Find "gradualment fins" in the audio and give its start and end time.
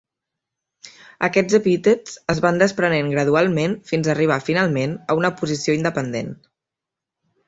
3.15-4.09